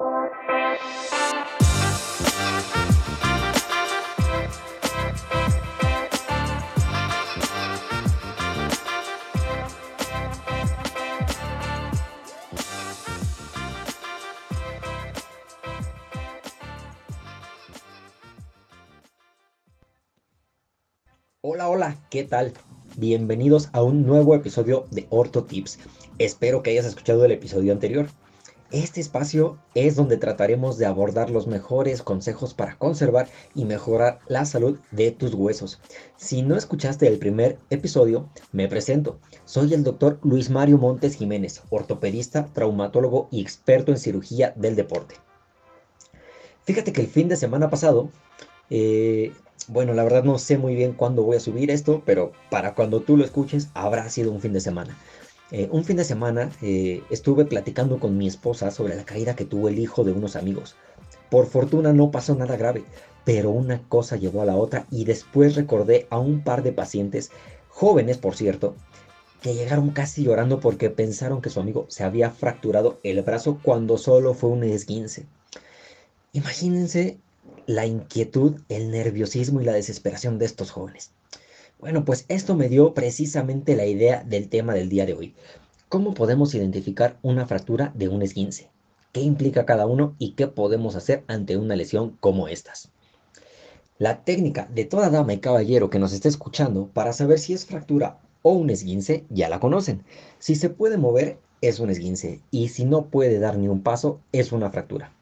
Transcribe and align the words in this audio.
Hola, 0.00 0.30
hola, 21.68 21.96
¿qué 22.08 22.22
tal? 22.22 22.52
Bienvenidos 22.96 23.68
a 23.72 23.82
un 23.82 24.06
nuevo 24.06 24.36
episodio 24.36 24.86
de 24.92 25.08
Orto 25.10 25.42
Tips. 25.42 25.80
Espero 26.18 26.62
que 26.62 26.70
hayas 26.70 26.86
escuchado 26.86 27.24
el 27.24 27.32
episodio 27.32 27.72
anterior. 27.72 28.06
Este 28.70 29.00
espacio 29.00 29.58
es 29.74 29.96
donde 29.96 30.18
trataremos 30.18 30.76
de 30.76 30.84
abordar 30.84 31.30
los 31.30 31.46
mejores 31.46 32.02
consejos 32.02 32.52
para 32.52 32.76
conservar 32.76 33.26
y 33.54 33.64
mejorar 33.64 34.18
la 34.28 34.44
salud 34.44 34.78
de 34.90 35.10
tus 35.10 35.32
huesos. 35.32 35.80
Si 36.16 36.42
no 36.42 36.54
escuchaste 36.54 37.06
el 37.06 37.18
primer 37.18 37.58
episodio, 37.70 38.28
me 38.52 38.68
presento. 38.68 39.20
Soy 39.46 39.72
el 39.72 39.84
doctor 39.84 40.18
Luis 40.22 40.50
Mario 40.50 40.76
Montes 40.76 41.16
Jiménez, 41.16 41.62
ortopedista, 41.70 42.46
traumatólogo 42.52 43.28
y 43.30 43.40
experto 43.40 43.90
en 43.90 43.98
cirugía 43.98 44.52
del 44.54 44.76
deporte. 44.76 45.14
Fíjate 46.64 46.92
que 46.92 47.00
el 47.00 47.08
fin 47.08 47.28
de 47.28 47.36
semana 47.36 47.70
pasado 47.70 48.10
eh, 48.70 49.32
bueno, 49.66 49.92
la 49.94 50.04
verdad 50.04 50.24
no 50.24 50.38
sé 50.38 50.58
muy 50.58 50.74
bien 50.74 50.92
cuándo 50.92 51.22
voy 51.22 51.36
a 51.36 51.40
subir 51.40 51.70
esto, 51.70 52.02
pero 52.04 52.32
para 52.50 52.74
cuando 52.74 53.00
tú 53.00 53.16
lo 53.16 53.24
escuches 53.24 53.68
habrá 53.74 54.08
sido 54.08 54.32
un 54.32 54.40
fin 54.40 54.52
de 54.52 54.60
semana. 54.60 54.96
Eh, 55.50 55.66
un 55.72 55.82
fin 55.82 55.96
de 55.96 56.04
semana 56.04 56.50
eh, 56.60 57.02
estuve 57.08 57.46
platicando 57.46 57.98
con 57.98 58.18
mi 58.18 58.26
esposa 58.26 58.70
sobre 58.70 58.96
la 58.96 59.04
caída 59.04 59.34
que 59.34 59.46
tuvo 59.46 59.68
el 59.68 59.78
hijo 59.78 60.04
de 60.04 60.12
unos 60.12 60.36
amigos. 60.36 60.76
Por 61.30 61.46
fortuna 61.46 61.94
no 61.94 62.10
pasó 62.10 62.34
nada 62.34 62.56
grave, 62.56 62.84
pero 63.24 63.50
una 63.50 63.80
cosa 63.88 64.16
llevó 64.16 64.42
a 64.42 64.46
la 64.46 64.56
otra 64.56 64.86
y 64.90 65.04
después 65.04 65.54
recordé 65.54 66.06
a 66.10 66.18
un 66.18 66.42
par 66.42 66.62
de 66.62 66.72
pacientes, 66.72 67.30
jóvenes 67.68 68.18
por 68.18 68.36
cierto, 68.36 68.76
que 69.40 69.54
llegaron 69.54 69.90
casi 69.90 70.24
llorando 70.24 70.60
porque 70.60 70.90
pensaron 70.90 71.40
que 71.40 71.50
su 71.50 71.60
amigo 71.60 71.86
se 71.88 72.04
había 72.04 72.30
fracturado 72.30 73.00
el 73.02 73.22
brazo 73.22 73.58
cuando 73.62 73.96
solo 73.96 74.34
fue 74.34 74.50
un 74.50 74.64
esguince. 74.64 75.24
Imagínense 76.32 77.18
la 77.64 77.86
inquietud, 77.86 78.60
el 78.68 78.90
nerviosismo 78.90 79.62
y 79.62 79.64
la 79.64 79.72
desesperación 79.72 80.38
de 80.38 80.44
estos 80.44 80.70
jóvenes. 80.70 81.12
Bueno, 81.80 82.04
pues 82.04 82.24
esto 82.26 82.56
me 82.56 82.68
dio 82.68 82.92
precisamente 82.92 83.76
la 83.76 83.86
idea 83.86 84.24
del 84.24 84.48
tema 84.48 84.74
del 84.74 84.88
día 84.88 85.06
de 85.06 85.14
hoy. 85.14 85.34
¿Cómo 85.88 86.12
podemos 86.12 86.52
identificar 86.52 87.16
una 87.22 87.46
fractura 87.46 87.92
de 87.94 88.08
un 88.08 88.20
esguince? 88.22 88.68
¿Qué 89.12 89.20
implica 89.20 89.64
cada 89.64 89.86
uno 89.86 90.16
y 90.18 90.32
qué 90.32 90.48
podemos 90.48 90.96
hacer 90.96 91.22
ante 91.28 91.56
una 91.56 91.76
lesión 91.76 92.16
como 92.18 92.48
estas? 92.48 92.90
La 93.96 94.24
técnica 94.24 94.68
de 94.74 94.86
toda 94.86 95.08
dama 95.08 95.32
y 95.34 95.38
caballero 95.38 95.88
que 95.88 96.00
nos 96.00 96.12
esté 96.12 96.28
escuchando 96.28 96.88
para 96.88 97.12
saber 97.12 97.38
si 97.38 97.52
es 97.52 97.64
fractura 97.64 98.18
o 98.42 98.54
un 98.54 98.70
esguince 98.70 99.24
ya 99.30 99.48
la 99.48 99.60
conocen. 99.60 100.02
Si 100.40 100.56
se 100.56 100.70
puede 100.70 100.96
mover 100.96 101.38
es 101.60 101.78
un 101.78 101.90
esguince 101.90 102.40
y 102.50 102.70
si 102.70 102.86
no 102.86 103.06
puede 103.06 103.38
dar 103.38 103.56
ni 103.56 103.68
un 103.68 103.84
paso 103.84 104.18
es 104.32 104.50
una 104.50 104.70
fractura. 104.70 105.12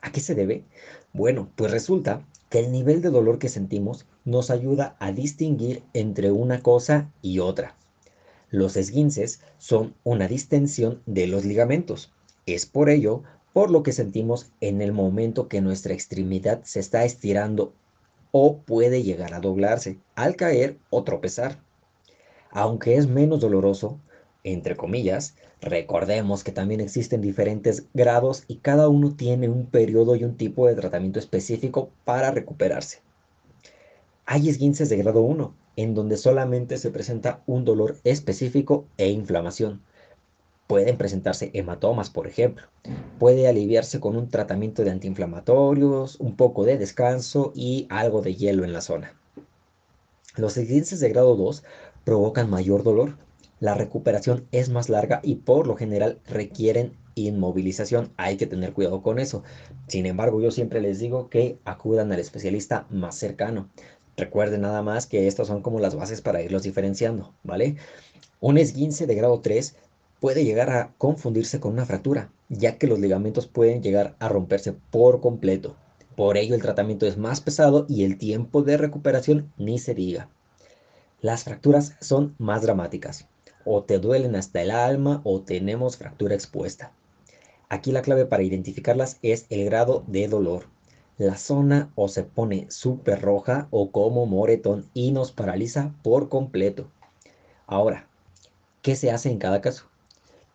¿A 0.00 0.10
qué 0.10 0.20
se 0.20 0.34
debe? 0.34 0.64
Bueno, 1.12 1.50
pues 1.54 1.70
resulta 1.70 2.22
que 2.52 2.58
el 2.58 2.70
nivel 2.70 3.00
de 3.00 3.08
dolor 3.08 3.38
que 3.38 3.48
sentimos 3.48 4.04
nos 4.26 4.50
ayuda 4.50 4.94
a 4.98 5.10
distinguir 5.10 5.82
entre 5.94 6.32
una 6.32 6.62
cosa 6.62 7.10
y 7.22 7.38
otra. 7.38 7.76
Los 8.50 8.76
esguinces 8.76 9.40
son 9.56 9.94
una 10.04 10.28
distensión 10.28 11.00
de 11.06 11.26
los 11.28 11.46
ligamentos. 11.46 12.12
Es 12.44 12.66
por 12.66 12.90
ello 12.90 13.22
por 13.54 13.70
lo 13.70 13.82
que 13.82 13.92
sentimos 13.92 14.52
en 14.60 14.82
el 14.82 14.92
momento 14.92 15.48
que 15.48 15.62
nuestra 15.62 15.94
extremidad 15.94 16.62
se 16.64 16.80
está 16.80 17.06
estirando 17.06 17.72
o 18.32 18.58
puede 18.58 19.02
llegar 19.02 19.32
a 19.32 19.40
doblarse 19.40 19.96
al 20.14 20.36
caer 20.36 20.76
o 20.90 21.04
tropezar. 21.04 21.58
Aunque 22.50 22.98
es 22.98 23.06
menos 23.06 23.40
doloroso, 23.40 23.98
entre 24.44 24.76
comillas, 24.76 25.34
recordemos 25.60 26.42
que 26.42 26.52
también 26.52 26.80
existen 26.80 27.20
diferentes 27.20 27.86
grados 27.94 28.44
y 28.48 28.56
cada 28.56 28.88
uno 28.88 29.14
tiene 29.14 29.48
un 29.48 29.66
periodo 29.66 30.16
y 30.16 30.24
un 30.24 30.36
tipo 30.36 30.66
de 30.66 30.74
tratamiento 30.74 31.18
específico 31.18 31.90
para 32.04 32.30
recuperarse. 32.30 33.00
Hay 34.26 34.48
esguinces 34.48 34.88
de 34.88 34.96
grado 34.96 35.20
1, 35.22 35.54
en 35.76 35.94
donde 35.94 36.16
solamente 36.16 36.76
se 36.78 36.90
presenta 36.90 37.42
un 37.46 37.64
dolor 37.64 37.96
específico 38.04 38.86
e 38.96 39.10
inflamación. 39.10 39.82
Pueden 40.66 40.96
presentarse 40.96 41.50
hematomas, 41.54 42.10
por 42.10 42.26
ejemplo. 42.26 42.66
Puede 43.18 43.46
aliviarse 43.46 44.00
con 44.00 44.16
un 44.16 44.28
tratamiento 44.28 44.84
de 44.84 44.90
antiinflamatorios, 44.90 46.18
un 46.18 46.36
poco 46.36 46.64
de 46.64 46.78
descanso 46.78 47.52
y 47.54 47.86
algo 47.90 48.22
de 48.22 48.34
hielo 48.34 48.64
en 48.64 48.72
la 48.72 48.80
zona. 48.80 49.14
Los 50.36 50.56
esguinces 50.56 51.00
de 51.00 51.10
grado 51.10 51.36
2 51.36 51.62
provocan 52.04 52.48
mayor 52.48 52.82
dolor, 52.82 53.16
la 53.62 53.74
recuperación 53.74 54.48
es 54.50 54.70
más 54.70 54.88
larga 54.88 55.20
y 55.22 55.36
por 55.36 55.68
lo 55.68 55.76
general 55.76 56.18
requieren 56.26 56.96
inmovilización. 57.14 58.10
Hay 58.16 58.36
que 58.36 58.48
tener 58.48 58.72
cuidado 58.72 59.02
con 59.02 59.20
eso. 59.20 59.44
Sin 59.86 60.04
embargo, 60.04 60.40
yo 60.40 60.50
siempre 60.50 60.80
les 60.80 60.98
digo 60.98 61.30
que 61.30 61.58
acudan 61.64 62.10
al 62.10 62.18
especialista 62.18 62.86
más 62.90 63.14
cercano. 63.14 63.68
Recuerden 64.16 64.62
nada 64.62 64.82
más 64.82 65.06
que 65.06 65.28
estas 65.28 65.46
son 65.46 65.62
como 65.62 65.78
las 65.78 65.94
bases 65.94 66.20
para 66.20 66.42
irlos 66.42 66.64
diferenciando, 66.64 67.34
¿vale? 67.44 67.76
Un 68.40 68.58
esguince 68.58 69.06
de 69.06 69.14
grado 69.14 69.38
3 69.38 69.76
puede 70.18 70.44
llegar 70.44 70.70
a 70.70 70.92
confundirse 70.98 71.60
con 71.60 71.74
una 71.74 71.86
fractura, 71.86 72.32
ya 72.48 72.78
que 72.78 72.88
los 72.88 72.98
ligamentos 72.98 73.46
pueden 73.46 73.80
llegar 73.80 74.16
a 74.18 74.28
romperse 74.28 74.72
por 74.90 75.20
completo. 75.20 75.76
Por 76.16 76.36
ello 76.36 76.56
el 76.56 76.62
tratamiento 76.62 77.06
es 77.06 77.16
más 77.16 77.40
pesado 77.40 77.86
y 77.88 78.02
el 78.02 78.18
tiempo 78.18 78.62
de 78.62 78.76
recuperación 78.76 79.52
ni 79.56 79.78
se 79.78 79.94
diga. 79.94 80.28
Las 81.20 81.44
fracturas 81.44 81.94
son 82.00 82.34
más 82.38 82.62
dramáticas 82.62 83.28
o 83.64 83.82
te 83.82 83.98
duelen 83.98 84.36
hasta 84.36 84.62
el 84.62 84.70
alma 84.70 85.20
o 85.24 85.40
tenemos 85.40 85.96
fractura 85.96 86.34
expuesta. 86.34 86.92
Aquí 87.68 87.92
la 87.92 88.02
clave 88.02 88.26
para 88.26 88.42
identificarlas 88.42 89.18
es 89.22 89.46
el 89.48 89.64
grado 89.64 90.04
de 90.06 90.28
dolor. 90.28 90.64
La 91.18 91.36
zona 91.36 91.90
o 91.94 92.08
se 92.08 92.22
pone 92.22 92.66
súper 92.70 93.20
roja 93.20 93.68
o 93.70 93.90
como 93.90 94.26
moretón 94.26 94.88
y 94.94 95.12
nos 95.12 95.32
paraliza 95.32 95.94
por 96.02 96.28
completo. 96.28 96.90
Ahora, 97.66 98.08
¿qué 98.82 98.96
se 98.96 99.10
hace 99.10 99.30
en 99.30 99.38
cada 99.38 99.60
caso? 99.60 99.86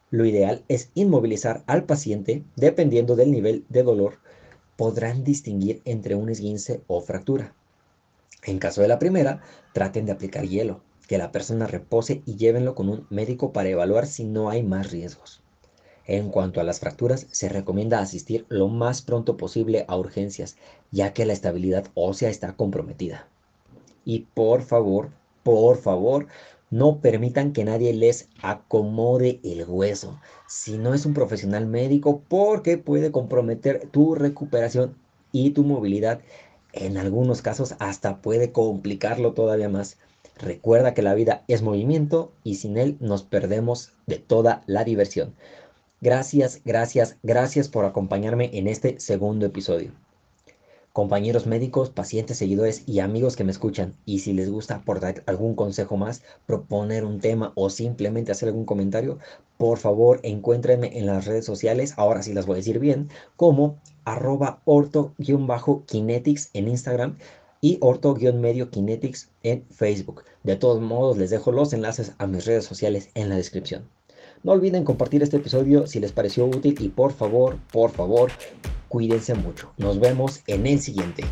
Lo 0.10 0.26
ideal 0.26 0.64
es 0.68 0.90
inmovilizar 0.94 1.64
al 1.68 1.84
paciente 1.84 2.44
dependiendo 2.56 3.16
del 3.16 3.32
nivel 3.32 3.66
de 3.70 3.84
dolor. 3.84 4.20
Podrán 4.76 5.24
distinguir 5.24 5.82
entre 5.86 6.16
un 6.16 6.30
esguince 6.30 6.82
o 6.88 7.02
fractura. 7.02 7.54
En 8.44 8.60
caso 8.60 8.82
de 8.82 8.88
la 8.88 9.00
primera, 9.00 9.42
traten 9.74 10.06
de 10.06 10.12
aplicar 10.12 10.46
hielo 10.46 10.82
que 11.08 11.18
la 11.18 11.32
persona 11.32 11.68
repose 11.68 12.22
y 12.26 12.36
llévenlo 12.36 12.76
con 12.76 12.90
un 12.90 13.08
médico 13.10 13.54
para 13.54 13.70
evaluar 13.70 14.08
si 14.08 14.24
no 14.26 14.50
hay 14.50 14.64
más 14.64 14.92
riesgos. 14.92 15.42
En 16.06 16.30
cuanto 16.30 16.62
a 16.62 16.64
las 16.64 16.80
fracturas, 16.80 17.28
se 17.32 17.50
recomienda 17.50 18.00
asistir 18.00 18.46
lo 18.48 18.70
más 18.70 19.02
pronto 19.02 19.36
posible 19.36 19.84
a 19.88 19.98
urgencias, 19.98 20.56
ya 20.92 21.12
que 21.14 21.26
la 21.26 21.34
estabilidad 21.34 21.88
ósea 21.96 22.30
está 22.30 22.56
comprometida. 22.56 23.28
Y 24.06 24.28
por 24.34 24.62
favor, 24.62 25.10
por 25.44 25.78
favor, 25.78 26.28
no 26.70 27.00
permitan 27.00 27.52
que 27.52 27.66
nadie 27.66 27.94
les 27.94 28.30
acomode 28.42 29.40
el 29.44 29.66
hueso, 29.68 30.20
si 30.48 30.78
no 30.78 30.94
es 30.94 31.06
un 31.06 31.14
profesional 31.14 31.66
médico, 31.66 32.22
porque 32.28 32.78
puede 32.78 33.12
comprometer 33.12 33.90
tu 33.90 34.16
recuperación 34.16 34.96
y 35.32 35.52
tu 35.52 35.64
movilidad. 35.64 36.22
En 36.74 36.98
algunos 36.98 37.42
casos 37.42 37.76
hasta 37.80 38.22
puede 38.22 38.52
complicarlo 38.52 39.34
todavía 39.34 39.70
más. 39.70 39.98
Recuerda 40.40 40.94
que 40.94 41.02
la 41.02 41.14
vida 41.14 41.44
es 41.48 41.62
movimiento 41.62 42.32
y 42.44 42.56
sin 42.56 42.78
él 42.78 42.98
nos 43.00 43.24
perdemos 43.24 43.94
de 44.06 44.18
toda 44.18 44.62
la 44.68 44.84
diversión. 44.84 45.34
Gracias, 46.00 46.62
gracias, 46.64 47.18
gracias 47.24 47.70
por 47.70 47.86
acompañarme 47.86 48.52
en 48.54 48.68
este 48.68 49.00
segundo 49.00 49.48
episodio. 49.48 49.92
Compañeros 50.94 51.46
médicos, 51.46 51.90
pacientes, 51.92 52.38
seguidores 52.38 52.84
y 52.88 53.00
amigos 53.00 53.36
que 53.36 53.44
me 53.44 53.52
escuchan, 53.52 53.94
y 54.06 54.20
si 54.20 54.34
les 54.34 54.50
gusta 54.50 54.76
aportar 54.76 55.22
algún 55.28 55.56
consejo 55.56 55.96
más, 55.96 56.24
proponer 56.48 57.06
un 57.06 57.20
tema 57.20 57.52
o 57.56 57.70
simplemente 57.70 58.32
hacer 58.32 58.50
algún 58.50 58.66
comentario, 58.66 59.20
por 59.58 59.78
favor 59.78 60.20
encuéntrenme 60.24 60.98
en 60.98 61.06
las 61.06 61.26
redes 61.26 61.46
sociales, 61.46 61.94
ahora 61.98 62.24
sí 62.24 62.34
las 62.34 62.48
voy 62.48 62.56
a 62.56 62.58
decir 62.58 62.80
bien, 62.80 63.10
como 63.36 63.78
arroba 64.06 64.62
orto-kinetics 64.66 66.50
en 66.54 66.68
Instagram, 66.68 67.18
y 67.62 67.78
orto-medio 67.82 68.70
kinetics 68.70 69.30
en 69.44 69.66
Facebook. 69.70 70.24
De 70.44 70.56
todos 70.56 70.82
modos, 70.82 71.18
les 71.18 71.30
dejo 71.30 71.52
los 71.52 71.74
enlaces 71.74 72.14
a 72.18 72.28
mis 72.28 72.46
redes 72.46 72.66
sociales 72.66 73.10
en 73.16 73.30
la 73.30 73.36
descripción. 73.36 73.90
No 74.44 74.52
olviden 74.52 74.84
compartir 74.84 75.24
este 75.24 75.38
episodio 75.38 75.88
si 75.88 76.00
les 76.00 76.12
pareció 76.12 76.46
útil 76.46 76.76
y 76.80 76.90
por 76.90 77.12
favor, 77.12 77.58
por 77.72 77.92
favor, 77.92 78.32
cuídense 78.88 79.34
mucho. 79.34 79.72
Nos 79.78 80.00
vemos 80.00 80.42
en 80.48 80.68
el 80.68 80.80
siguiente. 80.80 81.24